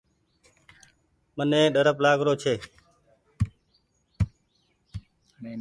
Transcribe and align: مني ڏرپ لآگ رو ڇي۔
مني 1.37 1.61
ڏرپ 1.73 1.97
لآگ 2.03 2.19
رو 2.25 2.33
ڇي۔ 2.41 2.53